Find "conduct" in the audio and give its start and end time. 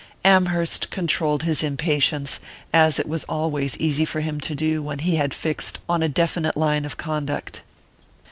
6.97-7.61